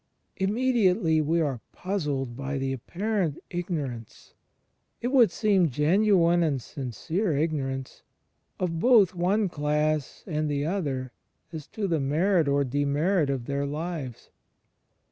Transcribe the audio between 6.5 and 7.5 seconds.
sincere